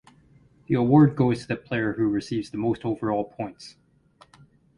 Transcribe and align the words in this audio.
The 0.65 0.73
award 0.73 1.15
goes 1.15 1.41
to 1.43 1.47
the 1.49 1.55
player 1.55 1.93
who 1.93 2.09
receives 2.09 2.49
the 2.49 2.57
most 2.57 2.83
overall 2.85 3.23
points. 3.23 3.75